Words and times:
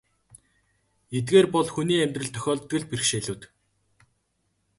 Эдгээр 1.17 1.47
бол 1.55 1.67
хүний 1.75 2.01
амьдралд 2.03 2.33
тохиолддог 2.35 2.77
л 2.81 2.89
бэрхшээлүүд. 2.89 3.41